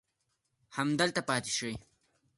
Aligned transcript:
همدلته 0.77 1.21
پاتې 1.27 1.51
سئ. 1.57 1.73